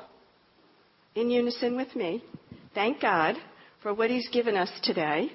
[1.15, 2.21] in unison with me,
[2.75, 3.37] thank God
[3.81, 5.31] for what He's given us today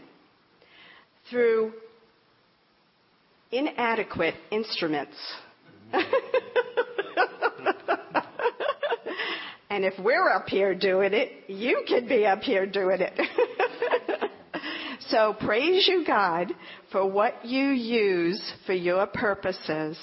[1.30, 1.72] through
[3.50, 5.16] inadequate instruments.
[9.70, 13.18] and if we're up here doing it, you can be up here doing it.
[15.08, 16.52] so praise you, God,
[16.92, 19.98] for what you use for your purposes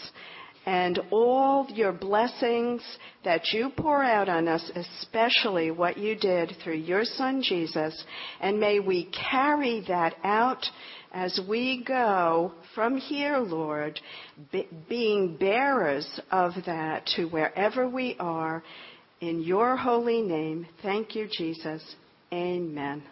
[0.66, 2.82] and all your blessings
[3.26, 8.04] that you pour out on us, especially what you did through your son Jesus.
[8.39, 10.64] And may we carry that out
[11.14, 13.99] as we go from here, Lord,
[14.52, 18.64] be, being bearers of that to wherever we are.
[19.20, 21.84] In your holy name, thank you, Jesus.
[22.32, 23.04] Amen.